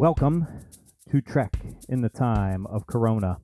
[0.00, 0.46] Welcome
[1.10, 1.54] to Trek
[1.90, 3.36] in the Time of Corona.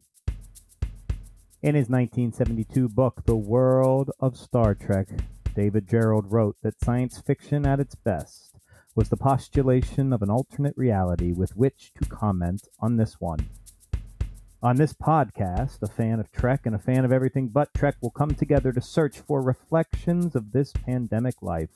[1.62, 5.06] In his 1972 book, The World of Star Trek,
[5.54, 8.54] David Gerrold wrote that science fiction at its best
[8.94, 13.50] was the postulation of an alternate reality with which to comment on this one.
[14.62, 18.12] On this podcast, a fan of Trek and a fan of everything but Trek will
[18.12, 21.68] come together to search for reflections of this pandemic life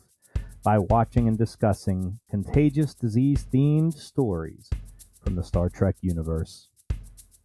[0.62, 4.68] by watching and discussing contagious disease themed stories
[5.22, 6.68] from the Star Trek universe.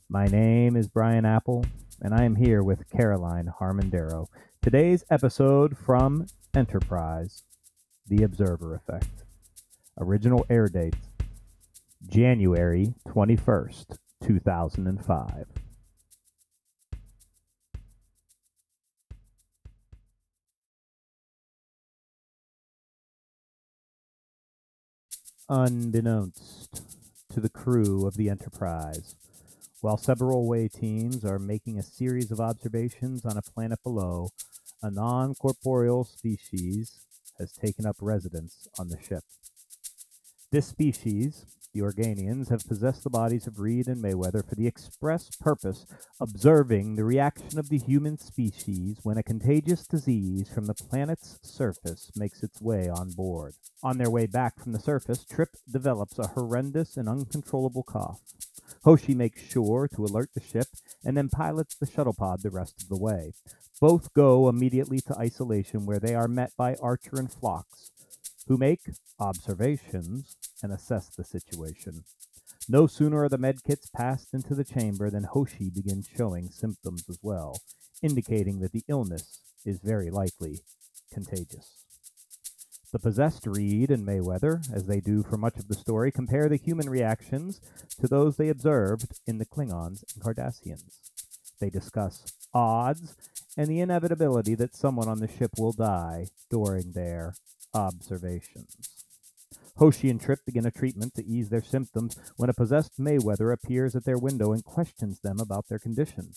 [0.10, 1.66] My name is Brian Apple,
[2.02, 4.28] and I am here with Caroline Harmondero.
[4.62, 7.44] Today's episode from Enterprise
[8.08, 9.24] The Observer Effect.
[9.98, 10.96] Original air date
[12.08, 15.65] January 21st, 2005.
[25.48, 26.82] Unbeknownst
[27.32, 29.14] to the crew of the Enterprise,
[29.80, 34.30] while several away teams are making a series of observations on a planet below,
[34.82, 36.98] a non corporeal species
[37.38, 39.24] has taken up residence on the ship.
[40.52, 45.30] This species, the Organians, have possessed the bodies of Reed and Mayweather for the express
[45.42, 45.86] purpose
[46.22, 51.38] of observing the reaction of the human species when a contagious disease from the planet's
[51.42, 53.56] surface makes its way on board.
[53.84, 58.22] On their way back from the surface, Trip develops a horrendous and uncontrollable cough.
[58.86, 60.68] Hoshi makes sure to alert the ship
[61.04, 63.34] and then pilots the shuttle pod the rest of the way.
[63.82, 67.92] Both go immediately to isolation where they are met by Archer and Phlox,
[68.48, 68.82] who make
[69.20, 72.04] observations and assess the situation.
[72.68, 77.20] No sooner are the medkits passed into the chamber than Hoshi begins showing symptoms as
[77.22, 77.58] well,
[78.02, 80.60] indicating that the illness is very likely
[81.12, 81.74] contagious.
[82.92, 86.56] The possessed Reed and Mayweather, as they do for much of the story, compare the
[86.56, 87.60] human reactions
[88.00, 91.00] to those they observed in the Klingons and Cardassians.
[91.60, 93.16] They discuss odds
[93.58, 97.36] and the inevitability that someone on the ship will die during their
[97.74, 98.95] observations.
[99.78, 103.94] Hoshi and Trip begin a treatment to ease their symptoms when a possessed Mayweather appears
[103.94, 106.32] at their window and questions them about their condition.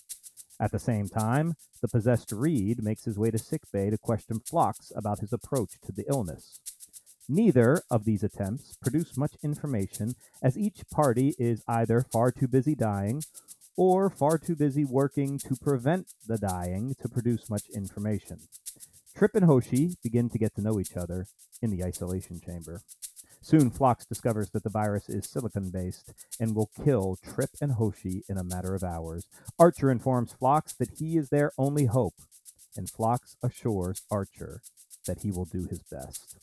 [0.58, 4.90] At the same time, the possessed Reed makes his way to sickbay to question Phlox
[4.96, 6.58] about his approach to the illness.
[7.28, 12.74] Neither of these attempts produce much information, as each party is either far too busy
[12.74, 13.22] dying
[13.76, 18.40] or far too busy working to prevent the dying to produce much information.
[19.14, 21.26] Trip and Hoshi begin to get to know each other
[21.62, 22.82] in the isolation chamber.
[23.40, 28.22] Soon, Phlox discovers that the virus is silicon based and will kill Trip and Hoshi
[28.28, 29.24] in a matter of hours.
[29.58, 32.14] Archer informs Phlox that he is their only hope,
[32.76, 34.62] and Phlox assures Archer
[35.06, 36.36] that he will do his best.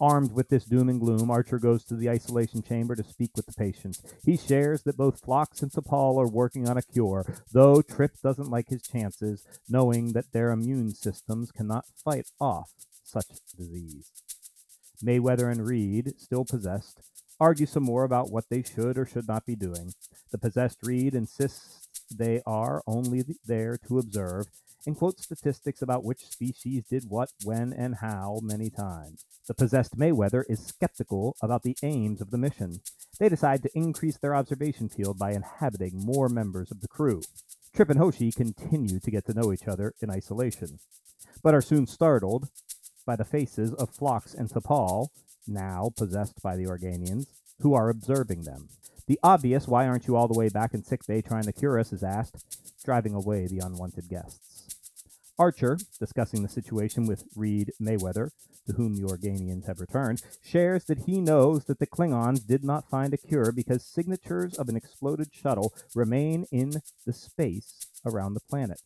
[0.00, 3.46] Armed with this doom and gloom, Archer goes to the isolation chamber to speak with
[3.46, 4.02] the patients.
[4.24, 8.50] He shares that both Phlox and T'Pol are working on a cure, though Trip doesn't
[8.50, 12.70] like his chances, knowing that their immune systems cannot fight off
[13.04, 14.10] such disease.
[15.04, 17.00] Mayweather and Reed, still possessed,
[17.38, 19.92] argue some more about what they should or should not be doing.
[20.30, 24.46] The possessed Reed insists they are only there to observe
[24.86, 29.24] and quotes statistics about which species did what, when, and how many times.
[29.46, 32.80] The possessed Mayweather is skeptical about the aims of the mission.
[33.18, 37.22] They decide to increase their observation field by inhabiting more members of the crew.
[37.74, 40.78] Trip and Hoshi continue to get to know each other in isolation,
[41.42, 42.48] but are soon startled
[43.06, 45.08] by the faces of Phlox and T'Pol,
[45.46, 47.26] now possessed by the Organians,
[47.60, 48.68] who are observing them.
[49.06, 51.92] The obvious, why aren't you all the way back in sickbay trying to cure us,
[51.92, 54.68] is asked, driving away the unwanted guests.
[55.38, 58.30] Archer, discussing the situation with Reed Mayweather,
[58.66, 62.88] to whom the Organians have returned, shares that he knows that the Klingons did not
[62.88, 66.72] find a cure because signatures of an exploded shuttle remain in
[67.04, 68.80] the space around the planet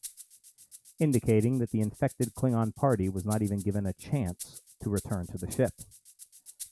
[0.98, 5.38] indicating that the infected Klingon party was not even given a chance to return to
[5.38, 5.72] the ship.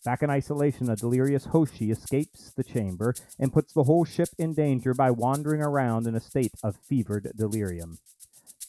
[0.04, 4.54] Back in isolation, a delirious Hoshi escapes the chamber and puts the whole ship in
[4.54, 7.98] danger by wandering around in a state of fevered delirium.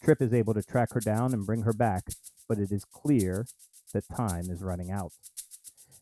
[0.04, 2.06] Trip is able to track her down and bring her back,
[2.48, 3.46] but it is clear
[3.94, 5.12] that time is running out.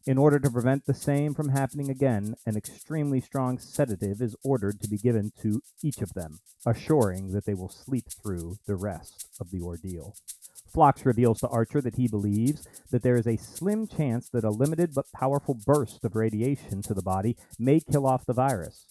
[0.07, 4.79] In order to prevent the same from happening again, an extremely strong sedative is ordered
[4.81, 9.25] to be given to each of them, assuring that they will sleep through the rest
[9.41, 10.13] of the ordeal.
[10.71, 14.51] Phlox reveals to Archer that he believes that there is a slim chance that a
[14.51, 18.85] limited but powerful burst of radiation to the body may kill off the virus,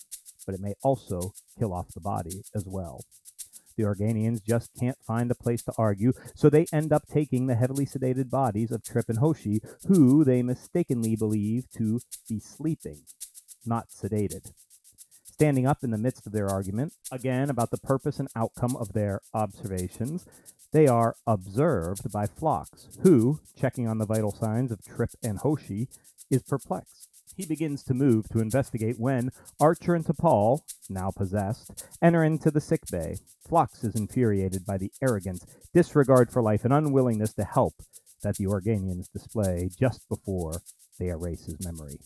[0.45, 3.05] but it may also kill off the body as well.
[3.77, 7.57] The Organians just can't find a place to argue, so they end up taking the
[7.57, 12.99] heavily sedated bodies of Trip and Hoshi, who they mistakenly believe to be sleeping.
[13.67, 14.53] not sedated.
[15.25, 18.93] Standing up in the midst of their argument, again about the purpose and outcome of
[18.93, 20.27] their observations,
[20.73, 25.89] they are observed by Phlox, who, checking on the vital signs of Trip and Hoshi,
[26.31, 27.09] is perplexed.
[27.37, 32.61] He begins to move to investigate when Archer and T'Pol, now possessed, enter into the
[32.61, 33.17] sick bay.
[33.49, 37.75] Phlox is infuriated by the arrogance, disregard for life, and unwillingness to help
[38.23, 40.63] that the Organians display just before
[40.99, 41.99] they erase his memory.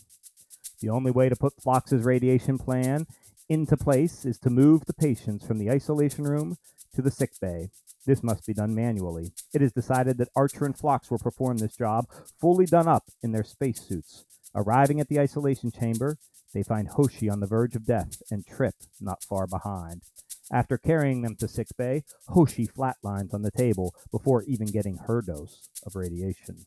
[0.80, 3.06] The only way to put Phlox's radiation plan
[3.48, 6.56] into place is to move the patients from the isolation room
[6.94, 7.70] to the sick bay.
[8.06, 9.32] This must be done manually.
[9.52, 12.06] It is decided that Archer and Phlox will perform this job
[12.40, 14.24] fully done up in their spacesuits.
[14.54, 16.16] Arriving at the isolation chamber,
[16.54, 20.02] they find Hoshi on the verge of death and Trip not far behind.
[20.50, 25.20] After carrying them to sick bay, Hoshi flatlines on the table before even getting her
[25.20, 26.64] dose of radiation.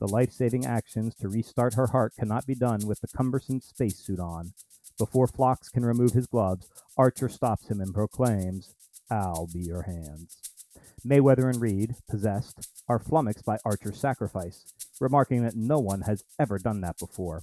[0.00, 4.18] The life saving actions to restart her heart cannot be done with the cumbersome spacesuit
[4.18, 4.52] on.
[4.98, 8.74] Before Phlox can remove his gloves, Archer stops him and proclaims,
[9.10, 10.53] I'll be your hands.
[11.06, 14.64] Mayweather and Reed, possessed, are flummoxed by Archer's sacrifice,
[15.00, 17.42] remarking that no one has ever done that before.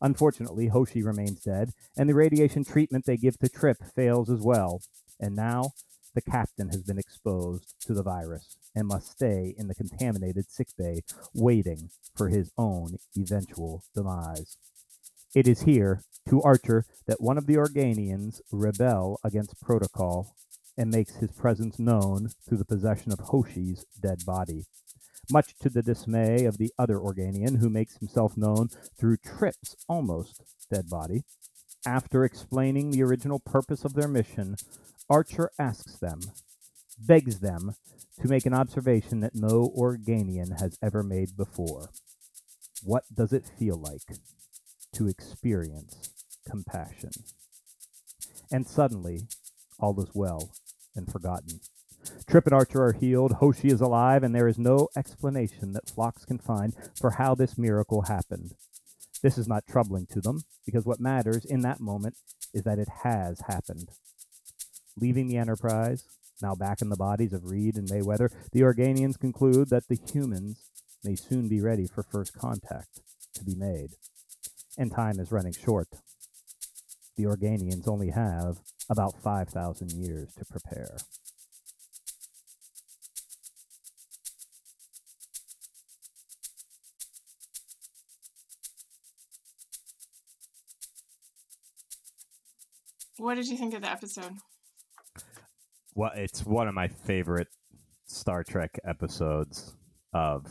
[0.00, 4.82] Unfortunately, Hoshi remains dead, and the radiation treatment they give to Trip fails as well.
[5.20, 5.72] And now,
[6.14, 11.02] the captain has been exposed to the virus and must stay in the contaminated sickbay,
[11.34, 14.56] waiting for his own eventual demise.
[15.34, 20.34] It is here, to Archer, that one of the Organians rebel against protocol
[20.76, 24.64] and makes his presence known through the possession of Hoshi's dead body.
[25.30, 30.42] Much to the dismay of the other Organian, who makes himself known through Trip's almost
[30.70, 31.24] dead body.
[31.86, 34.56] After explaining the original purpose of their mission,
[35.08, 36.20] Archer asks them,
[36.98, 37.74] begs them,
[38.20, 41.90] to make an observation that no Organian has ever made before.
[42.84, 44.18] What does it feel like
[44.94, 46.10] to experience
[46.48, 47.10] compassion?
[48.50, 49.22] And suddenly,
[49.78, 50.50] all is well
[50.94, 51.60] and forgotten.
[52.26, 56.24] Trip and Archer are healed, Hoshi is alive, and there is no explanation that Phlox
[56.24, 58.54] can find for how this miracle happened.
[59.22, 62.16] This is not troubling to them, because what matters in that moment
[62.52, 63.88] is that it has happened.
[64.96, 66.04] Leaving the Enterprise,
[66.42, 70.58] now back in the bodies of Reed and Mayweather, the Organians conclude that the humans
[71.04, 73.00] may soon be ready for first contact
[73.34, 73.90] to be made.
[74.76, 75.88] And time is running short.
[77.16, 78.58] The Organians only have
[78.90, 80.96] about 5,000 years to prepare.
[93.18, 94.32] What did you think of the episode?
[95.94, 97.48] Well, it's one of my favorite
[98.06, 99.74] Star Trek episodes
[100.12, 100.46] of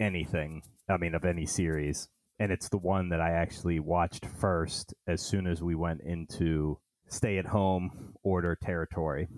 [0.00, 0.62] anything.
[0.90, 2.08] I mean, of any series.
[2.38, 6.78] And it's the one that I actually watched first as soon as we went into
[7.08, 9.28] stay at home order territory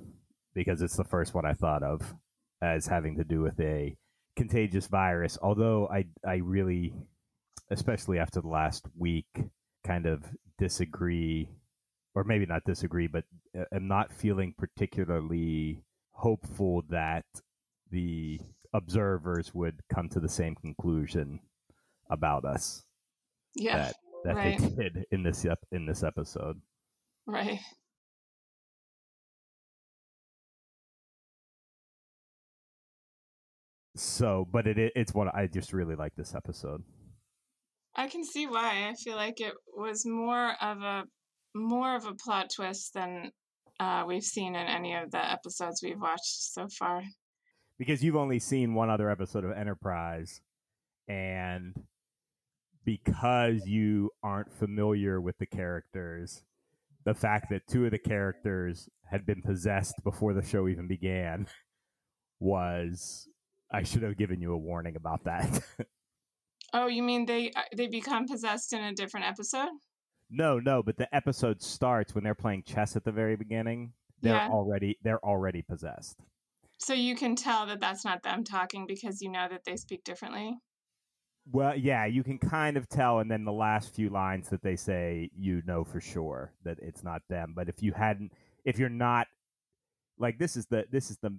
[0.55, 2.15] because it's the first one I thought of
[2.63, 3.97] as having to do with a
[4.37, 5.37] contagious virus.
[5.43, 6.95] Although I I really,
[7.71, 9.27] especially after the last week,
[9.85, 10.25] kind of
[10.59, 11.49] disagree,
[12.15, 13.25] or maybe not disagree, but
[13.59, 15.83] uh, am not feeling particularly
[16.13, 17.27] hopeful that
[17.91, 18.41] the
[18.73, 21.41] observers would come to the same conclusion
[22.11, 22.83] about us.
[23.55, 24.59] Yeah, that, that right.
[24.59, 26.61] they did in this in this episode.
[27.27, 27.61] Right.
[33.97, 36.83] So, but it it's what I just really like this episode.
[37.95, 38.89] I can see why.
[38.89, 41.05] I feel like it was more of a
[41.55, 43.31] more of a plot twist than
[43.79, 47.03] uh, we've seen in any of the episodes we've watched so far.
[47.79, 50.41] Because you've only seen one other episode of Enterprise,
[51.09, 51.75] and
[52.85, 56.43] because you aren't familiar with the characters,
[57.05, 61.47] the fact that two of the characters had been possessed before the show even began
[62.41, 63.29] was
[63.73, 65.63] I should have given you a warning about that.
[66.73, 69.71] oh, you mean they uh, they become possessed in a different episode?
[70.31, 73.93] No, no, but the episode starts when they're playing chess at the very beginning.
[74.21, 74.49] They're yeah.
[74.49, 76.19] already they're already possessed.
[76.79, 80.05] So you can tell that that's not them talking because you know that they speak
[80.05, 80.57] differently.
[81.51, 84.77] Well, yeah, you can kind of tell, and then the last few lines that they
[84.77, 87.53] say, you know for sure that it's not them.
[87.55, 88.33] But if you hadn't,
[88.65, 89.27] if you're not,
[90.19, 91.37] like this is the this is the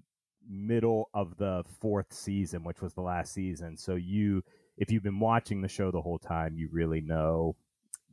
[0.47, 3.77] middle of the fourth season, which was the last season.
[3.77, 4.43] So you,
[4.77, 7.55] if you've been watching the show the whole time, you really know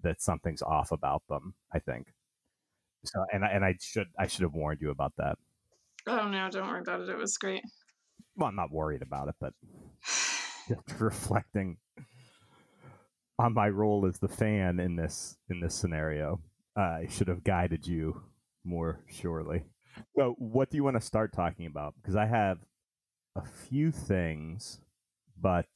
[0.03, 1.55] that something's off about them.
[1.75, 2.15] I think.
[3.05, 5.37] So, and I, and I should I should have warned you about that.
[6.07, 7.09] Oh no, don't worry about it.
[7.11, 7.63] It was great.
[8.37, 9.53] Well, I'm not worried about it, but
[10.99, 11.77] reflecting
[13.39, 16.41] on my role as the fan in this in this scenario.
[16.77, 18.23] I should have guided you
[18.65, 19.65] more surely.
[20.17, 21.95] So, what do you want to start talking about?
[22.01, 22.59] Because I have
[23.37, 24.81] a few things,
[25.41, 25.67] but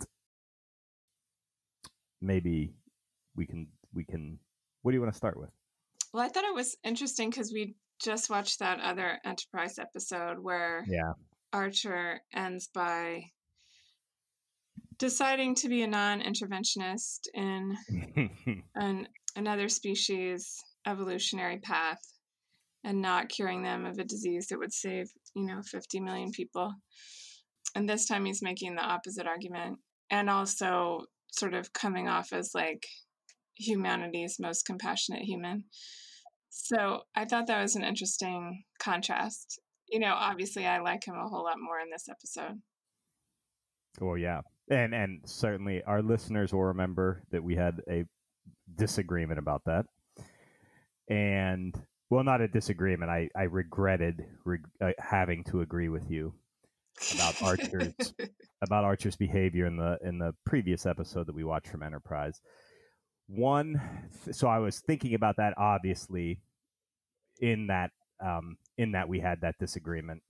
[2.21, 2.75] maybe
[3.35, 4.39] we can we can.
[4.83, 5.51] What do you want to start with?
[6.13, 10.85] Well, I thought it was interesting because we just watched that other Enterprise episode where
[10.87, 11.13] yeah.
[11.53, 13.25] Archer ends by
[14.99, 17.77] deciding to be a non-interventionist in
[18.75, 22.01] an another species evolutionary path
[22.85, 26.73] and not curing them of a disease that would save, you know, 50 million people.
[27.75, 29.79] And this time he's making the opposite argument
[30.11, 31.01] and also
[31.33, 32.87] sort of coming off as like
[33.57, 35.65] humanity's most compassionate human.
[36.49, 39.61] So I thought that was an interesting contrast.
[39.91, 42.61] You know, obviously I like him a whole lot more in this episode.
[44.01, 44.41] Well, yeah.
[44.69, 48.05] And and certainly our listeners will remember that we had a
[48.77, 49.87] disagreement about that.
[51.09, 51.75] And
[52.11, 53.11] well, not a disagreement.
[53.11, 56.35] I, I regretted reg- uh, having to agree with you
[57.15, 58.15] about Archer's
[58.63, 62.41] about Archer's behavior in the in the previous episode that we watched from Enterprise.
[63.29, 63.81] One,
[64.31, 66.41] so I was thinking about that obviously
[67.41, 67.91] in that
[68.25, 70.23] um, in that we had that disagreement,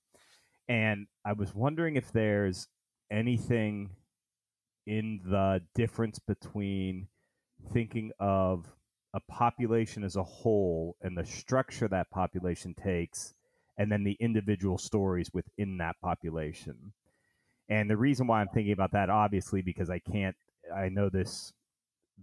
[0.68, 2.68] and I was wondering if there's
[3.10, 3.90] anything
[4.86, 7.08] in the difference between
[7.72, 8.66] thinking of
[9.14, 13.34] a population as a whole and the structure that population takes,
[13.78, 16.92] and then the individual stories within that population.
[17.68, 20.36] And the reason why I'm thinking about that, obviously, because I can't,
[20.74, 21.52] I know this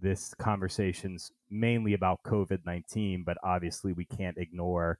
[0.00, 4.98] this conversation's mainly about COVID 19, but obviously we can't ignore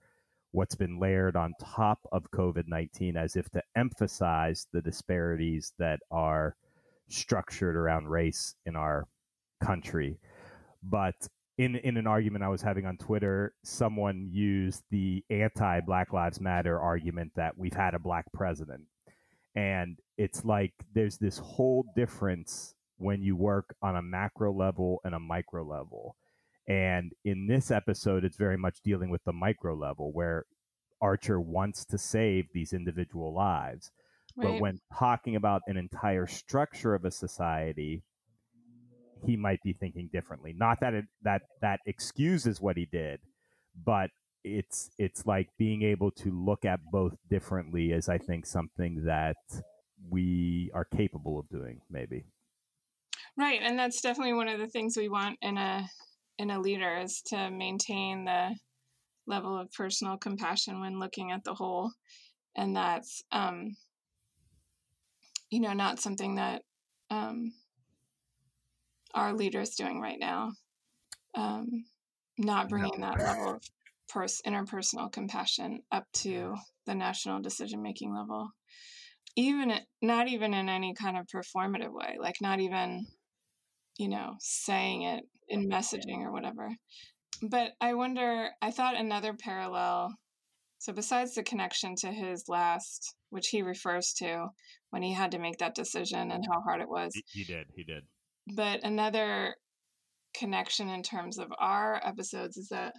[0.53, 5.99] what's been layered on top of COVID 19 as if to emphasize the disparities that
[6.13, 6.55] are
[7.09, 9.07] structured around race in our
[9.63, 10.19] country.
[10.83, 11.15] But
[11.59, 16.41] in in an argument I was having on Twitter, someone used the anti Black Lives
[16.41, 18.83] Matter argument that we've had a black president.
[19.55, 25.15] And it's like there's this whole difference when you work on a macro level and
[25.15, 26.17] a micro level.
[26.67, 30.47] And in this episode, it's very much dealing with the micro level where
[31.01, 33.91] Archer wants to save these individual lives.
[34.37, 34.53] Right.
[34.53, 38.03] But when talking about an entire structure of a society,
[39.25, 40.55] he might be thinking differently.
[40.57, 43.21] Not that it, that that excuses what he did,
[43.85, 44.11] but
[44.43, 49.37] it's it's like being able to look at both differently is I think something that
[50.11, 52.25] we are capable of doing maybe.
[53.37, 55.89] Right, and that's definitely one of the things we want in a
[56.39, 58.55] in a leader is to maintain the
[59.27, 61.91] level of personal compassion when looking at the whole
[62.57, 63.75] and that's um
[65.55, 66.63] you know not something that
[67.11, 67.53] um
[69.15, 70.51] our leaders doing right now.
[71.37, 71.85] Um,
[72.37, 73.07] not bringing no.
[73.07, 73.63] that level of
[74.09, 76.57] pers- interpersonal compassion up to
[76.87, 78.49] the national decision making level.
[79.37, 83.07] Even not even in any kind of performative way, like not even,
[83.97, 86.69] you know, saying it in messaging or whatever.
[87.43, 90.15] But I wonder, I thought another parallel.
[90.85, 94.49] So, besides the connection to his last, which he refers to
[94.91, 97.13] when he had to make that decision and how hard it was.
[97.15, 97.67] He, he did.
[97.75, 98.05] He did
[98.47, 99.57] but another
[100.35, 102.95] connection in terms of our episodes is that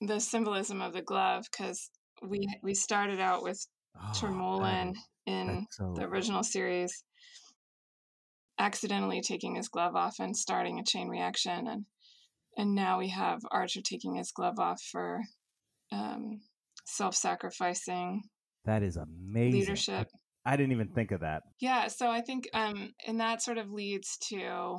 [0.00, 1.90] the symbolism of the glove because
[2.22, 4.94] we we started out with oh, Tormolen
[5.26, 5.94] in so...
[5.96, 7.04] the original series
[8.58, 11.84] accidentally taking his glove off and starting a chain reaction and
[12.58, 15.20] and now we have Archer taking his glove off for
[15.92, 16.40] um,
[16.86, 18.22] self-sacrificing
[18.64, 20.08] that is amazing leadership
[20.46, 21.42] I didn't even think of that.
[21.60, 24.78] Yeah, so I think um and that sort of leads to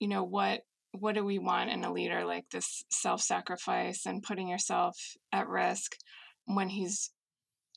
[0.00, 4.48] you know what what do we want in a leader like this self-sacrifice and putting
[4.48, 4.96] yourself
[5.32, 5.94] at risk
[6.46, 7.12] when he's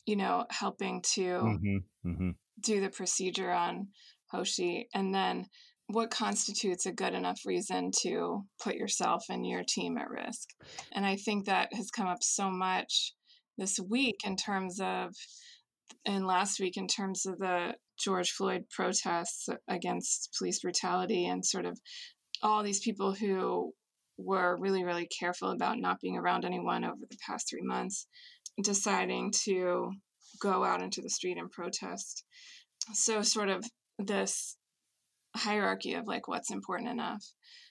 [0.05, 2.29] you know helping to mm-hmm, mm-hmm.
[2.61, 3.89] do the procedure on
[4.31, 5.45] Hoshi and then
[5.87, 10.47] what constitutes a good enough reason to put yourself and your team at risk.
[10.93, 13.13] And I think that has come up so much
[13.59, 15.13] this week in terms of
[16.05, 21.65] and last week in terms of the George Floyd protests against police brutality and sort
[21.65, 21.77] of
[22.41, 23.73] all these people who
[24.17, 28.07] were really, really careful about not being around anyone over the past three months,
[28.63, 29.91] deciding to
[30.41, 32.23] go out into the street and protest.
[32.93, 33.65] So, sort of
[33.97, 34.57] this
[35.35, 37.23] hierarchy of like what's important enough.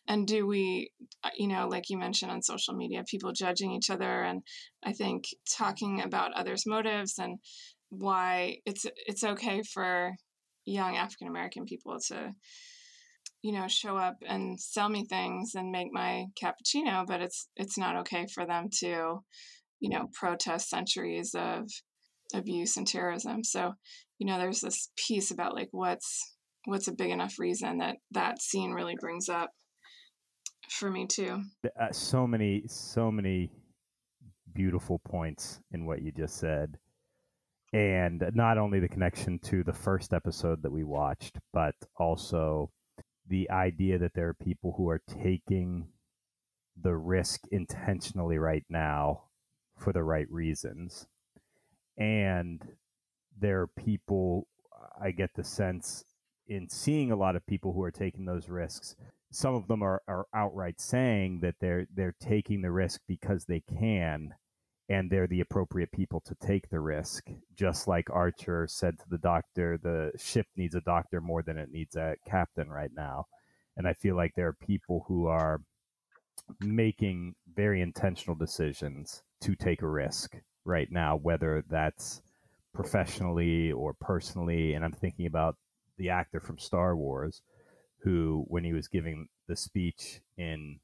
[0.09, 0.91] And do we,
[1.23, 4.43] uh, you know, like you mentioned on social media, people judging each other, and
[4.83, 5.25] I think
[5.57, 7.39] talking about others' motives and
[7.91, 10.13] why it's it's okay for
[10.65, 12.33] young African American people to
[13.43, 17.79] you know, show up and sell me things and make my cappuccino, but it's it's
[17.79, 19.21] not okay for them to,
[19.81, 21.69] you know, protest centuries of
[22.35, 23.45] abuse and terrorism.
[23.45, 23.75] So,
[24.19, 26.35] you know, there's this piece about like what's
[26.65, 29.51] what's a big enough reason that that scene really brings up
[30.73, 31.43] for me too.
[31.65, 33.51] Uh, so many, so many
[34.53, 36.79] beautiful points in what you just said.
[37.73, 42.71] And not only the connection to the first episode that we watched, but also
[43.29, 45.89] the idea that there are people who are taking
[46.81, 49.25] the risk intentionally right now
[49.77, 51.07] for the right reasons.
[51.99, 52.65] And
[53.39, 54.47] there are people,
[55.01, 56.05] I get the sense
[56.47, 58.97] in seeing a lot of people who are taking those risks.
[59.31, 63.61] Some of them are, are outright saying that they're they're taking the risk because they
[63.61, 64.35] can,
[64.89, 67.29] and they're the appropriate people to take the risk.
[67.55, 71.71] Just like Archer said to the doctor, the ship needs a doctor more than it
[71.71, 73.27] needs a captain right now.
[73.77, 75.61] And I feel like there are people who are
[76.61, 82.23] making very intentional decisions to take a risk right now, whether that's
[82.73, 84.75] professionally or personally.
[84.75, 85.57] And I'm thinking about
[85.99, 87.43] the actor from Star Wars
[88.03, 90.79] who, when he was giving the speech in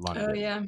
[0.00, 0.62] oh, London, oh, yeah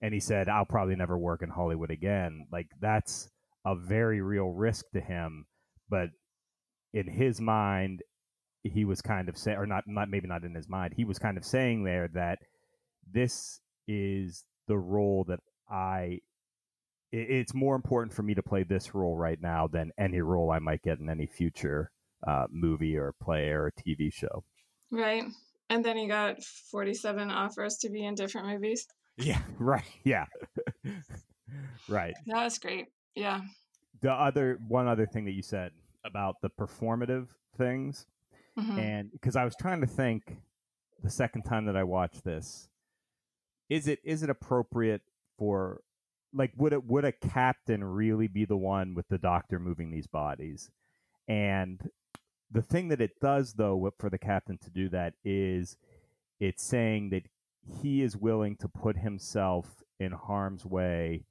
[0.00, 3.28] and he said, "I'll probably never work in Hollywood again." Like that's
[3.64, 5.46] a very real risk to him,
[5.88, 6.10] but
[6.92, 8.02] in his mind,
[8.62, 11.18] he was kind of saying, or not, not maybe not in his mind, he was
[11.18, 12.38] kind of saying there that
[13.12, 15.40] this is the role that
[15.70, 16.20] I.
[17.10, 20.58] It's more important for me to play this role right now than any role I
[20.58, 21.90] might get in any future
[22.26, 24.44] uh, movie or play or TV show.
[24.90, 25.24] Right.
[25.70, 28.86] And then he got 47 offers to be in different movies.
[29.16, 29.84] Yeah, right.
[30.04, 30.26] Yeah.
[31.88, 32.14] right.
[32.26, 32.86] That was great.
[33.14, 33.40] Yeah.
[34.00, 35.72] The other one other thing that you said
[36.04, 37.26] about the performative
[37.56, 38.06] things
[38.58, 38.78] mm-hmm.
[38.78, 40.36] and because I was trying to think
[41.02, 42.68] the second time that I watched this
[43.68, 45.02] is it is it appropriate
[45.38, 45.80] for
[46.32, 50.06] like would it would a captain really be the one with the doctor moving these
[50.06, 50.70] bodies
[51.26, 51.90] and
[52.50, 55.76] the thing that it does though for the captain to do that is
[56.40, 57.24] it's saying that
[57.82, 61.24] he is willing to put himself in harm's way.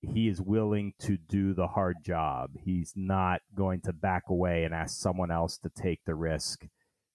[0.00, 2.50] He is willing to do the hard job.
[2.64, 6.66] He's not going to back away and ask someone else to take the risk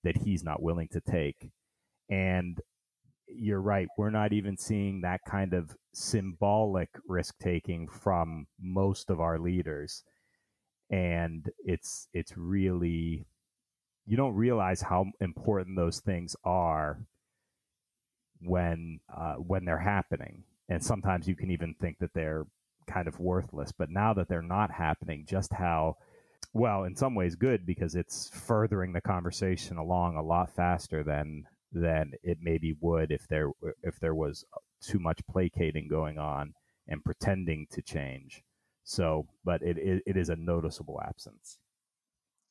[0.04, 1.50] that he's not willing to take.
[2.10, 2.60] And
[3.28, 9.22] you're right, we're not even seeing that kind of symbolic risk taking from most of
[9.22, 10.04] our leaders.
[10.93, 13.25] And it's it's really
[14.06, 16.99] you don't realize how important those things are
[18.41, 20.43] when uh, when they're happening.
[20.69, 22.45] And sometimes you can even think that they're
[22.86, 23.71] kind of worthless.
[23.71, 25.97] But now that they're not happening, just how
[26.53, 31.45] well, in some ways, good because it's furthering the conversation along a lot faster than
[31.71, 33.49] than it maybe would if there
[33.82, 34.45] if there was
[34.79, 36.53] too much placating going on
[36.88, 38.43] and pretending to change.
[38.84, 41.58] So, but it, it, it is a noticeable absence.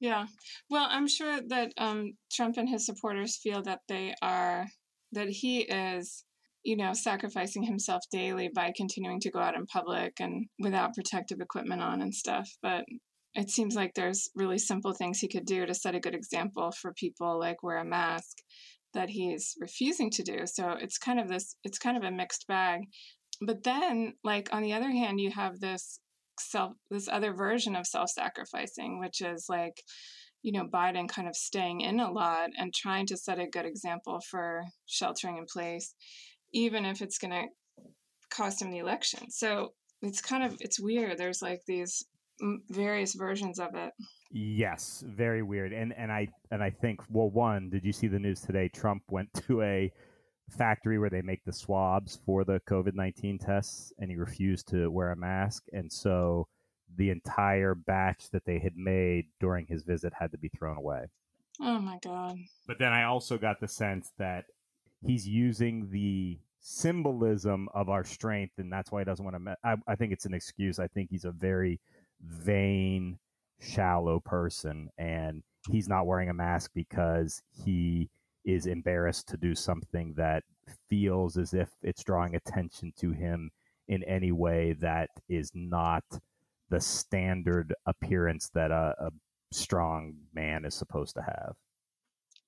[0.01, 0.27] Yeah.
[0.69, 4.67] Well, I'm sure that um, Trump and his supporters feel that they are
[5.13, 6.25] that he is
[6.65, 11.41] you know sacrificing himself daily by continuing to go out in public and without protective
[11.41, 12.85] equipment on and stuff but
[13.35, 16.71] it seems like there's really simple things he could do to set a good example
[16.71, 18.39] for people like wear a mask
[18.95, 22.47] that he's refusing to do so it's kind of this it's kind of a mixed
[22.47, 22.83] bag
[23.41, 25.99] but then like on the other hand you have this
[26.41, 29.83] self this other version of self-sacrificing which is like
[30.43, 33.65] you know, Biden kind of staying in a lot and trying to set a good
[33.65, 35.95] example for sheltering in place,
[36.53, 37.45] even if it's going to
[38.31, 39.31] cost him the election.
[39.31, 41.17] So it's kind of it's weird.
[41.17, 42.05] There's like these
[42.71, 43.93] various versions of it.
[44.33, 45.73] Yes, very weird.
[45.73, 48.69] And and I and I think well, one, did you see the news today?
[48.69, 49.93] Trump went to a
[50.53, 54.91] factory where they make the swabs for the COVID nineteen tests, and he refused to
[54.91, 56.47] wear a mask, and so
[56.97, 61.07] the entire batch that they had made during his visit had to be thrown away.
[61.61, 62.37] Oh my god.
[62.67, 64.45] But then I also got the sense that
[65.05, 69.55] he's using the symbolism of our strength and that's why he doesn't want to me-
[69.65, 70.79] I, I think it's an excuse.
[70.79, 71.81] I think he's a very
[72.21, 73.19] vain,
[73.61, 78.11] shallow person and he's not wearing a mask because he
[78.45, 80.45] is embarrassed to do something that
[80.89, 83.51] feels as if it's drawing attention to him
[83.89, 86.05] in any way that is not
[86.71, 89.11] the standard appearance that a, a
[89.53, 91.55] strong man is supposed to have.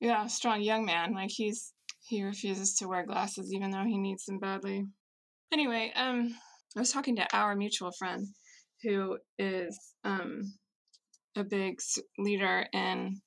[0.00, 1.14] Yeah, strong young man.
[1.14, 1.72] Like he's
[2.07, 4.87] he refuses to wear glasses even though he needs them badly.
[5.52, 6.35] Anyway, um
[6.76, 8.26] I was talking to our mutual friend
[8.83, 10.42] who is um
[11.37, 11.81] a big
[12.18, 13.20] leader in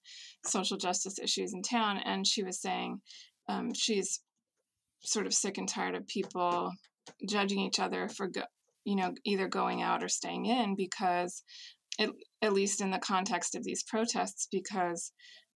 [0.45, 3.01] social justice issues in town, and she was saying
[3.49, 4.21] um, she's
[5.01, 6.71] sort of sick and tired of people
[7.27, 8.41] judging each other for go-
[8.83, 11.43] you know either going out or staying in because
[11.99, 12.09] it,
[12.41, 15.11] at least in the context of these protests because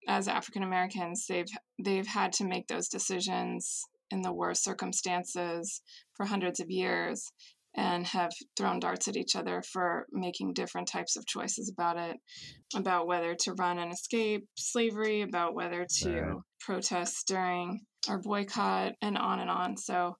[0.08, 1.50] as African Americans they've
[1.84, 5.82] they've had to make those decisions in the worst circumstances
[6.16, 7.32] for hundreds of years
[7.76, 12.18] and have thrown darts at each other for making different types of choices about it
[12.76, 16.38] about whether to run and escape slavery about whether to right.
[16.60, 17.80] protest during
[18.10, 19.78] or boycott and on and on.
[19.78, 20.16] So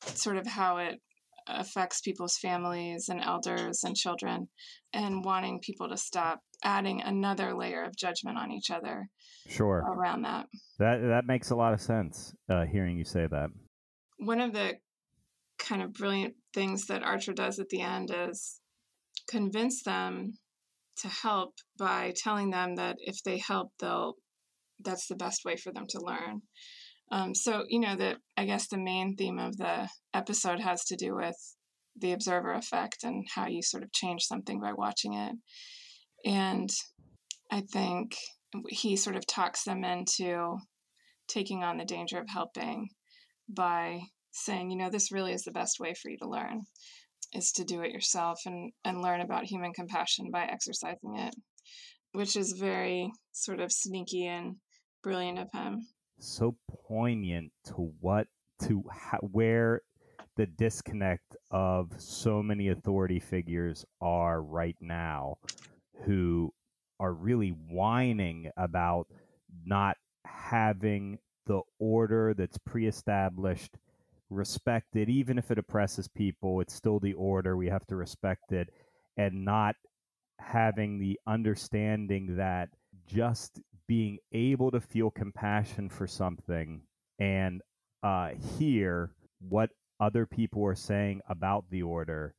[0.00, 0.98] sort of how it
[1.46, 4.48] affects people's families and elders and children
[4.92, 9.08] and wanting people to stop adding another layer of judgment on each other
[9.48, 9.84] sure.
[9.86, 10.46] around that.
[10.78, 13.50] That that makes a lot of sense uh, hearing you say that.
[14.18, 14.74] One of the
[15.58, 18.60] kind of brilliant things that archer does at the end is
[19.28, 20.32] convince them
[20.96, 24.14] to help by telling them that if they help they'll
[24.84, 26.40] that's the best way for them to learn
[27.10, 30.96] um, so, you know, that I guess the main theme of the episode has to
[30.96, 31.36] do with
[31.98, 35.34] the observer effect and how you sort of change something by watching it.
[36.24, 36.70] And
[37.50, 38.16] I think
[38.68, 40.58] he sort of talks them into
[41.28, 42.88] taking on the danger of helping
[43.48, 46.62] by saying, you know, this really is the best way for you to learn
[47.34, 51.34] is to do it yourself and, and learn about human compassion by exercising it,
[52.12, 54.56] which is very sort of sneaky and
[55.02, 55.86] brilliant of him.
[56.18, 56.56] So
[56.88, 58.26] poignant to what
[58.62, 58.82] to
[59.20, 59.82] where
[60.36, 65.36] the disconnect of so many authority figures are right now
[66.04, 66.52] who
[66.98, 69.06] are really whining about
[69.64, 72.58] not having the order that's
[74.30, 77.56] pre-established respected even if it oppresses people it's still the order.
[77.56, 78.68] We have to respect it.
[79.16, 79.74] And not
[80.38, 82.68] having the understanding that
[83.06, 86.82] just being able to feel compassion for something
[87.18, 87.62] and
[88.02, 92.34] uh, hear what other people are saying about the order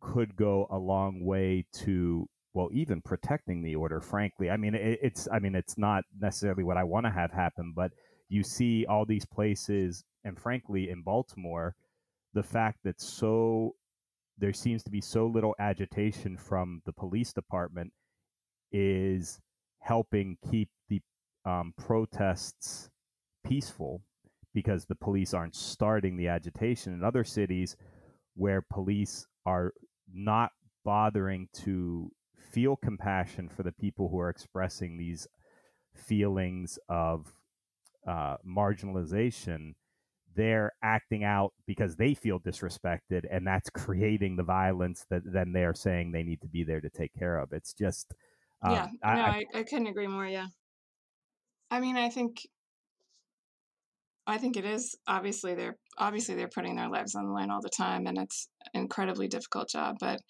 [0.00, 4.50] could go a long way to well even protecting the order frankly.
[4.50, 7.72] I mean it, it's i mean it's not necessarily what i want to have happen
[7.74, 7.90] but
[8.28, 11.74] you see all these places and frankly in baltimore
[12.34, 13.74] the fact that so
[14.38, 17.90] there seems to be so little agitation from the police department
[18.72, 19.40] is
[19.80, 21.00] helping keep the
[21.46, 22.90] um, protests
[23.46, 24.02] peaceful
[24.52, 27.76] because the police aren't starting the agitation in other cities
[28.34, 29.72] where police are
[30.12, 30.50] not
[30.84, 32.10] bothering to
[32.52, 35.26] feel compassion for the people who are expressing these
[35.94, 37.32] feelings of
[38.06, 39.74] uh, marginalization
[40.36, 45.74] they're acting out because they feel disrespected and that's creating the violence that then they're
[45.74, 48.14] saying they need to be there to take care of it's just
[48.62, 50.26] uh, yeah, I, no, I, I couldn't agree more.
[50.26, 50.46] Yeah,
[51.70, 52.46] I mean, I think,
[54.26, 57.60] I think it is obviously they're obviously they're putting their lives on the line all
[57.60, 59.96] the time, and it's an incredibly difficult job.
[60.00, 60.20] But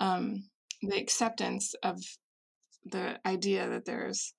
[0.00, 0.48] um,
[0.82, 1.98] the acceptance of
[2.84, 4.34] the idea that there's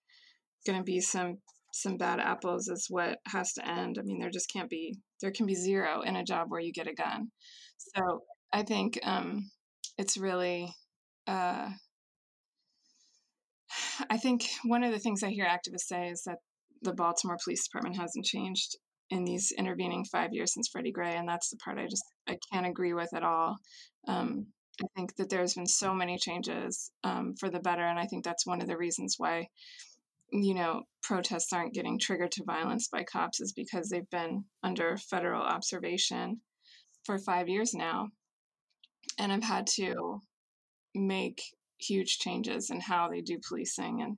[0.65, 1.39] going to be some
[1.73, 3.97] some bad apples is what has to end.
[3.99, 6.73] I mean, there just can't be there can be zero in a job where you
[6.73, 7.31] get a gun.
[7.77, 9.49] So I think um,
[9.97, 10.75] it's really
[11.25, 11.69] uh,
[14.09, 16.39] I think one of the things I hear activists say is that
[16.81, 18.77] the Baltimore Police Department hasn't changed
[19.09, 22.37] in these intervening five years since Freddie Gray, and that's the part I just I
[22.51, 23.57] can't agree with at all.
[24.07, 24.47] Um,
[24.83, 28.25] I think that there's been so many changes um, for the better, and I think
[28.25, 29.47] that's one of the reasons why
[30.33, 34.97] you know protests aren't getting triggered to violence by cops is because they've been under
[34.97, 36.41] federal observation
[37.05, 38.07] for five years now,
[39.19, 40.21] and I've had to
[40.95, 41.41] make
[41.79, 44.17] huge changes in how they do policing and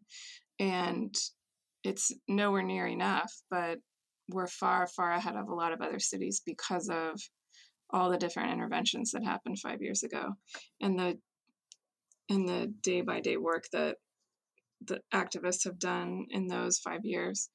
[0.60, 1.16] and
[1.84, 3.80] it's nowhere near enough but
[4.30, 7.20] we're far far ahead of a lot of other cities because of
[7.92, 10.34] all the different interventions that happened five years ago.
[10.82, 11.18] And the
[12.30, 13.98] and the day by day work that
[14.88, 17.50] the activists have done in those five years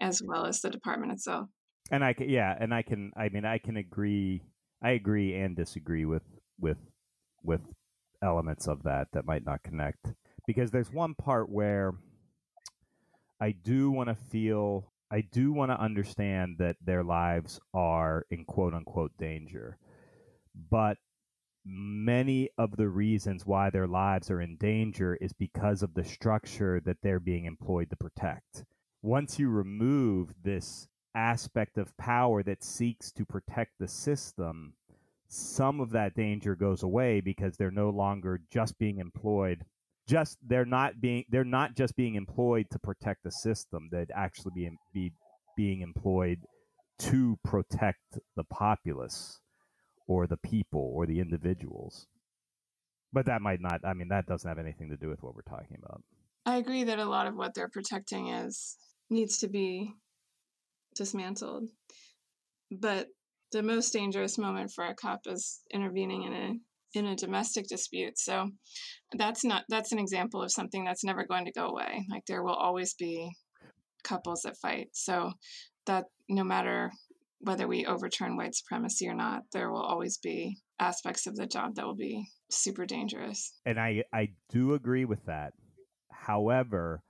[0.00, 1.48] as well as the department itself
[1.90, 4.42] and i can yeah and i can i mean i can agree
[4.82, 6.24] i agree and disagree with
[6.58, 6.78] with
[7.42, 7.60] with
[8.22, 10.12] elements of that that might not connect
[10.46, 11.92] because there's one part where
[13.40, 18.44] I do want to feel I do want to understand that their lives are in
[18.44, 19.78] quote unquote danger.
[20.70, 20.96] But
[21.66, 26.80] many of the reasons why their lives are in danger is because of the structure
[26.84, 28.64] that they're being employed to protect.
[29.02, 34.74] Once you remove this aspect of power that seeks to protect the system,
[35.28, 39.64] some of that danger goes away because they're no longer just being employed
[40.06, 44.52] just they're not being they're not just being employed to protect the system they'd actually
[44.54, 45.12] be, be
[45.56, 46.38] being employed
[46.98, 49.40] to protect the populace
[50.06, 52.06] or the people or the individuals
[53.12, 55.42] but that might not i mean that doesn't have anything to do with what we're
[55.42, 56.02] talking about
[56.44, 58.76] i agree that a lot of what they're protecting is
[59.10, 59.92] needs to be
[60.94, 61.68] dismantled
[62.70, 63.06] but
[63.52, 66.54] the most dangerous moment for a cop is intervening in a
[66.98, 68.18] in a domestic dispute.
[68.18, 68.50] So
[69.12, 72.04] that's not that's an example of something that's never going to go away.
[72.10, 73.30] Like there will always be
[74.02, 74.88] couples that fight.
[74.92, 75.32] So
[75.86, 76.90] that no matter
[77.40, 81.74] whether we overturn white supremacy or not, there will always be aspects of the job
[81.74, 83.52] that will be super dangerous.
[83.64, 85.52] And I I do agree with that.
[86.10, 87.02] However,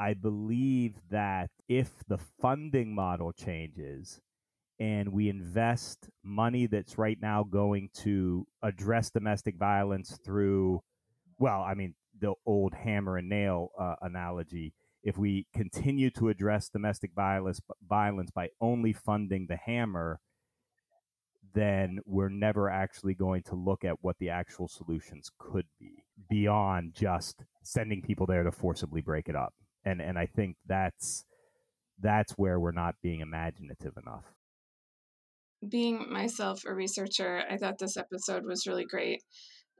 [0.00, 4.20] I believe that if the funding model changes,
[4.80, 10.82] and we invest money that's right now going to address domestic violence through,
[11.38, 14.72] well, I mean, the old hammer and nail uh, analogy.
[15.02, 20.20] If we continue to address domestic violence, violence by only funding the hammer,
[21.54, 26.94] then we're never actually going to look at what the actual solutions could be beyond
[26.94, 29.54] just sending people there to forcibly break it up.
[29.84, 31.24] And and I think that's
[32.00, 34.24] that's where we're not being imaginative enough
[35.66, 39.22] being myself a researcher, I thought this episode was really great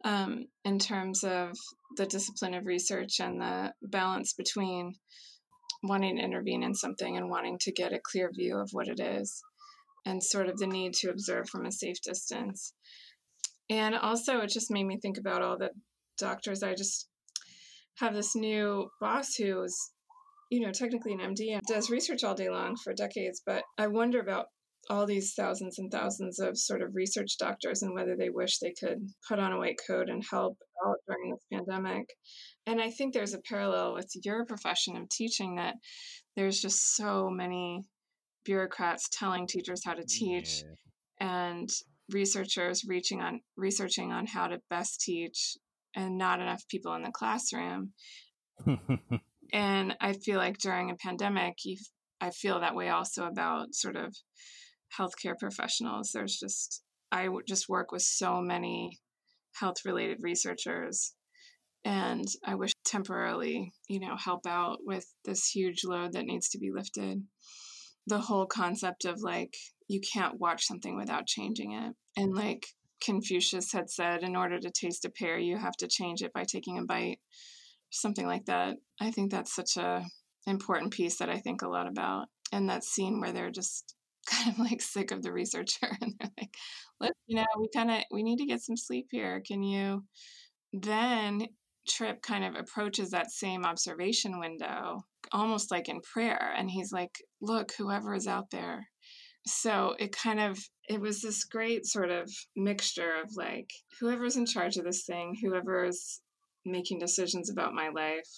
[0.04, 1.52] um, in terms of
[1.96, 4.94] the discipline of research and the balance between
[5.82, 9.00] wanting to intervene in something and wanting to get a clear view of what it
[9.00, 9.42] is,
[10.06, 12.72] and sort of the need to observe from a safe distance.
[13.70, 15.70] And also, it just made me think about all the
[16.16, 16.62] doctors.
[16.62, 17.08] I just
[17.98, 19.76] have this new boss who's,
[20.50, 23.88] you know, technically an MD and does research all day long for decades, but I
[23.88, 24.46] wonder about
[24.90, 28.72] all these thousands and thousands of sort of research doctors and whether they wish they
[28.72, 32.08] could put on a white coat and help out during this pandemic.
[32.66, 35.74] And I think there's a parallel with your profession of teaching that
[36.36, 37.84] there's just so many
[38.44, 40.62] bureaucrats telling teachers how to teach
[41.20, 41.28] yeah.
[41.28, 41.68] and
[42.10, 45.58] researchers reaching on researching on how to best teach
[45.94, 47.92] and not enough people in the classroom.
[49.52, 51.76] and I feel like during a pandemic, you
[52.20, 54.14] I feel that way also about sort of
[54.96, 56.10] healthcare professionals.
[56.12, 58.98] There's just, I just work with so many
[59.54, 61.14] health related researchers.
[61.84, 66.58] And I wish temporarily, you know, help out with this huge load that needs to
[66.58, 67.22] be lifted.
[68.06, 69.54] The whole concept of like,
[69.86, 71.94] you can't watch something without changing it.
[72.16, 72.66] And like
[73.02, 76.44] Confucius had said, in order to taste a pear, you have to change it by
[76.44, 77.20] taking a bite,
[77.90, 78.76] something like that.
[79.00, 80.04] I think that's such a
[80.46, 82.26] important piece that I think a lot about.
[82.52, 83.94] And that scene where they're just
[84.28, 86.54] kind of like sick of the researcher and they're like
[87.00, 89.42] let you know we kind of we need to get some sleep here.
[89.46, 90.04] Can you
[90.72, 91.46] then
[91.88, 95.00] trip kind of approaches that same observation window
[95.32, 98.86] almost like in prayer and he's like look whoever is out there.
[99.46, 104.44] So it kind of it was this great sort of mixture of like whoever's in
[104.44, 106.20] charge of this thing whoever's
[106.66, 108.28] making decisions about my life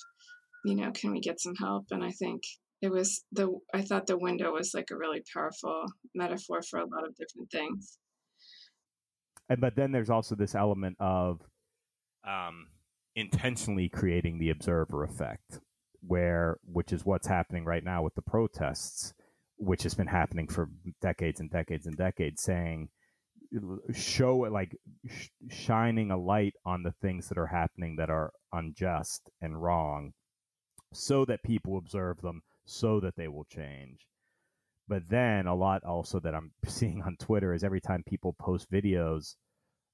[0.64, 1.86] you know can we get some help?
[1.90, 2.42] And i think
[2.82, 6.86] it was the i thought the window was like a really powerful metaphor for a
[6.86, 7.98] lot of different things.
[9.48, 11.40] And but then there's also this element of
[12.26, 12.68] um,
[13.16, 15.60] intentionally creating the observer effect
[16.06, 19.12] where which is what's happening right now with the protests
[19.58, 20.70] which has been happening for
[21.02, 22.88] decades and decades and decades saying
[23.92, 24.74] show it like
[25.06, 30.12] sh- shining a light on the things that are happening that are unjust and wrong
[30.92, 34.06] so that people observe them so that they will change.
[34.86, 38.70] But then a lot also that I'm seeing on Twitter is every time people post
[38.70, 39.34] videos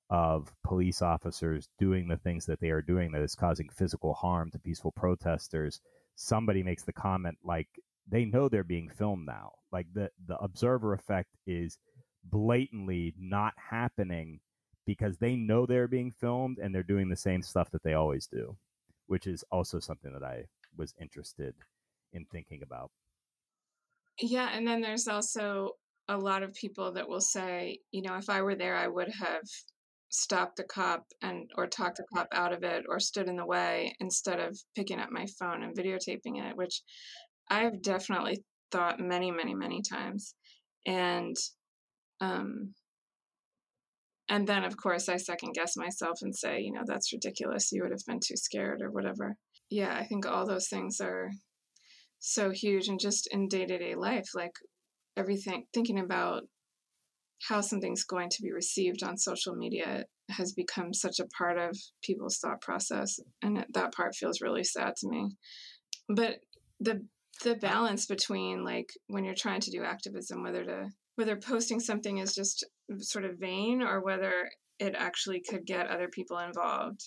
[0.09, 4.51] of police officers doing the things that they are doing that is causing physical harm
[4.51, 5.81] to peaceful protesters,
[6.15, 7.67] somebody makes the comment like
[8.09, 9.53] they know they're being filmed now.
[9.73, 11.79] Like the the observer effect is
[12.25, 14.41] blatantly not happening
[14.87, 18.29] because they know they're being filmed and they're doing the same stuff that they always
[18.29, 18.57] do,
[19.07, 20.45] which is also something that I
[20.77, 21.55] was interested
[22.13, 22.91] in thinking about.
[24.21, 25.73] Yeah, and then there's also
[26.09, 29.13] a lot of people that will say, you know, if I were there, I would
[29.13, 29.43] have
[30.09, 33.47] stopped the cop and or talked the cop out of it or stood in the
[33.47, 36.83] way instead of picking up my phone and videotaping it, which
[37.51, 40.35] I've definitely thought many, many, many times.
[40.87, 41.37] And
[42.21, 42.75] um
[44.29, 47.73] and then of course I second guess myself and say, you know, that's ridiculous.
[47.73, 49.37] You would have been too scared or whatever.
[49.71, 51.31] Yeah, I think all those things are
[52.19, 54.53] so huge and just in day-to-day life like
[55.17, 56.43] everything thinking about
[57.49, 61.77] how something's going to be received on social media has become such a part of
[62.03, 65.29] people's thought process and that part feels really sad to me.
[66.09, 66.41] But
[66.81, 67.07] the
[67.45, 72.19] the balance between like when you're trying to do activism whether to whether posting something
[72.19, 72.65] is just
[73.01, 74.49] sort of vain or whether
[74.79, 77.01] it actually could get other people involved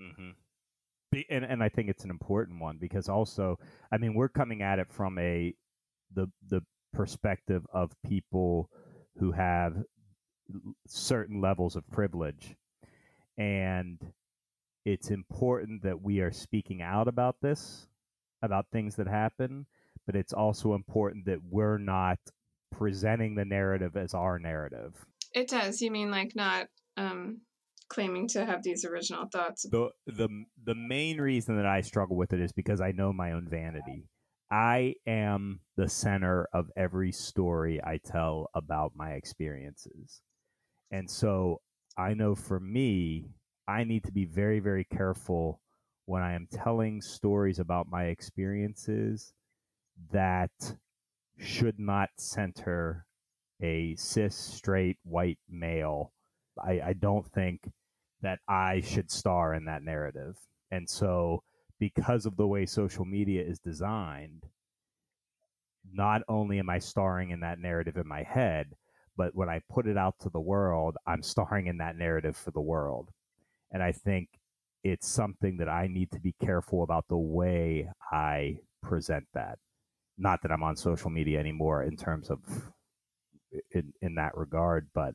[0.00, 1.20] mm-hmm.
[1.30, 3.58] and and I think it's an important one because also
[3.92, 5.54] I mean we're coming at it from a
[6.14, 8.70] the the perspective of people
[9.18, 9.76] who have
[10.86, 12.56] certain levels of privilege.
[13.36, 13.98] And
[14.84, 17.86] it's important that we are speaking out about this,
[18.42, 19.66] about things that happen,
[20.06, 22.18] but it's also important that we're not
[22.72, 24.94] presenting the narrative as our narrative.
[25.34, 25.82] It does.
[25.82, 27.42] You mean like not um,
[27.88, 29.66] claiming to have these original thoughts?
[29.70, 30.28] The the
[30.64, 34.08] the main reason that I struggle with it is because I know my own vanity.
[34.50, 40.22] I am the center of every story I tell about my experiences.
[40.90, 41.60] And so
[41.98, 43.26] I know for me,
[43.66, 45.60] I need to be very, very careful
[46.06, 49.34] when I am telling stories about my experiences
[50.10, 50.76] that
[51.38, 53.04] should not center
[53.62, 56.12] a cis, straight, white male.
[56.58, 57.68] I, I don't think
[58.22, 60.36] that I should star in that narrative.
[60.70, 61.42] And so
[61.78, 64.44] because of the way social media is designed,
[65.92, 68.74] not only am I starring in that narrative in my head,
[69.16, 72.50] but when I put it out to the world, I'm starring in that narrative for
[72.50, 73.08] the world.
[73.72, 74.28] And I think
[74.84, 79.58] it's something that I need to be careful about the way I present that.
[80.16, 82.38] Not that I'm on social media anymore in terms of
[83.72, 85.14] in, in that regard, but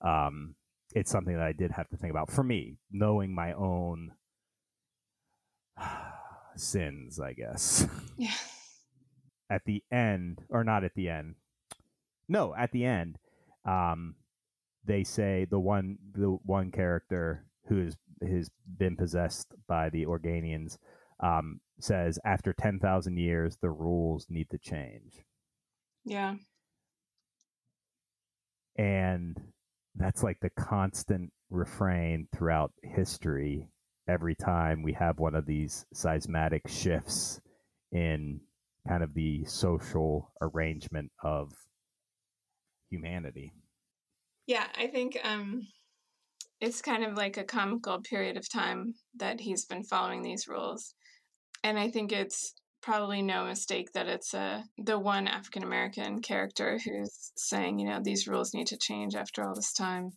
[0.00, 0.54] um,
[0.98, 4.10] it's something that I did have to think about for me, knowing my own
[6.56, 7.86] sins, I guess.
[8.16, 8.34] Yeah.
[9.48, 11.36] At the end, or not at the end.
[12.28, 13.16] No, at the end,
[13.64, 14.16] um,
[14.84, 17.96] they say the one the one character who has
[18.28, 20.78] has been possessed by the Organians
[21.20, 25.24] um, says after ten thousand years the rules need to change.
[26.04, 26.34] Yeah.
[28.76, 29.40] And
[29.98, 33.68] that's like the constant refrain throughout history
[34.08, 37.40] every time we have one of these seismatic shifts
[37.92, 38.40] in
[38.86, 41.52] kind of the social arrangement of
[42.90, 43.52] humanity.
[44.46, 45.66] Yeah, I think um,
[46.60, 50.94] it's kind of like a comical period of time that he's been following these rules.
[51.62, 56.20] And I think it's probably no mistake that it's a uh, the one African American
[56.20, 60.12] character who's saying, you know, these rules need to change after all this time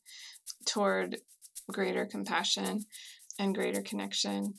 [0.65, 1.17] toward
[1.71, 2.82] greater compassion
[3.39, 4.54] and greater connection.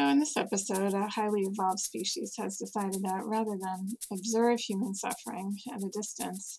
[0.00, 4.94] So, in this episode, a highly evolved species has decided that rather than observe human
[4.94, 6.58] suffering at a distance,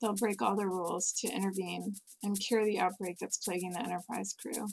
[0.00, 4.34] they'll break all the rules to intervene and cure the outbreak that's plaguing the Enterprise
[4.40, 4.68] crew.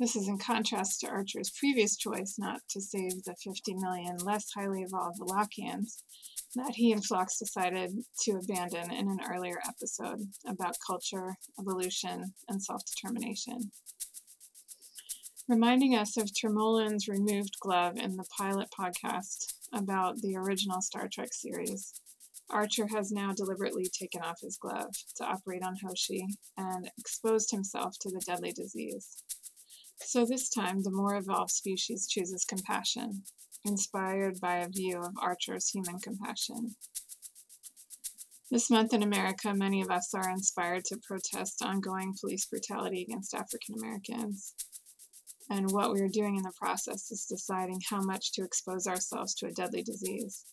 [0.00, 4.50] This is in contrast to Archer's previous choice not to save the 50 million less
[4.52, 5.98] highly evolved Valakians
[6.56, 7.92] that he and Phlox decided
[8.22, 13.70] to abandon in an earlier episode about culture, evolution, and self determination.
[15.48, 21.32] Reminding us of Tormolen's removed glove in the pilot podcast about the original Star Trek
[21.32, 21.94] series,
[22.50, 27.96] Archer has now deliberately taken off his glove to operate on Hoshi and exposed himself
[28.00, 29.18] to the deadly disease.
[30.00, 33.22] So this time, the more evolved species chooses compassion,
[33.64, 36.74] inspired by a view of Archer's human compassion.
[38.50, 43.32] This month in America, many of us are inspired to protest ongoing police brutality against
[43.32, 44.52] African Americans.
[45.48, 49.34] And what we are doing in the process is deciding how much to expose ourselves
[49.36, 50.44] to a deadly disease,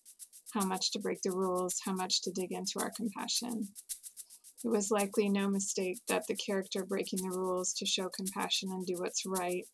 [0.53, 3.69] how much to break the rules, how much to dig into our compassion.
[4.63, 8.85] It was likely no mistake that the character breaking the rules to show compassion and
[8.85, 9.65] do what's right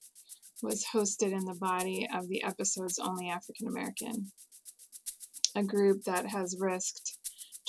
[0.63, 4.31] was hosted in the body of the episode's only African American,
[5.55, 7.17] a group that has risked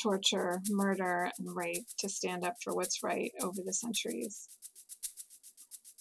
[0.01, 4.49] torture, murder, and rape to stand up for what's right over the centuries.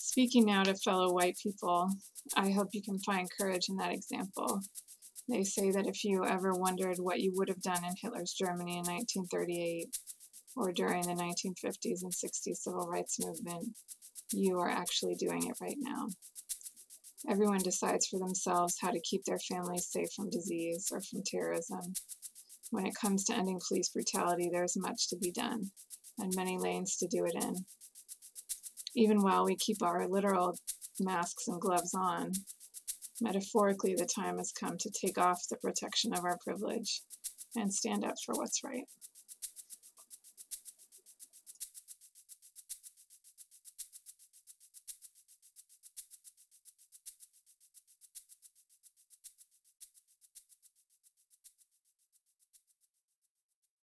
[0.10, 1.88] Speaking now to fellow white people,
[2.36, 4.60] I hope you can find courage in that example.
[5.30, 8.80] They say that if you ever wondered what you would have done in Hitler's Germany
[8.80, 9.86] in 1938,
[10.56, 13.76] or during the 1950s and 60s civil rights movement,
[14.34, 16.08] you are actually doing it right now.
[17.30, 21.94] Everyone decides for themselves how to keep their families safe from disease or from terrorism.
[22.72, 25.70] When it comes to ending police brutality, there's much to be done
[26.18, 27.54] and many lanes to do it in.
[29.00, 30.58] Even while we keep our literal
[31.00, 32.34] masks and gloves on,
[33.22, 37.02] metaphorically, the time has come to take off the protection of our privilege
[37.56, 38.84] and stand up for what's right.